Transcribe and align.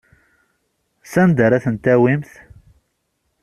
Sanda 1.11 1.41
ara 1.45 1.63
ten-tawimt? 1.63 2.31